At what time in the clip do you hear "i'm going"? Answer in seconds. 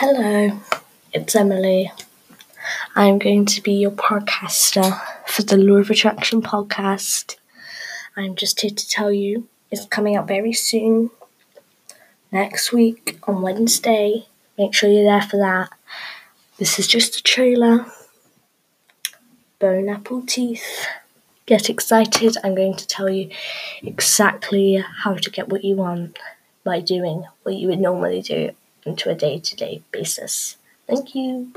2.94-3.46, 22.44-22.76